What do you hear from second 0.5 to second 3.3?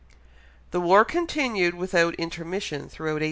The war continued without intermission throughout 1807.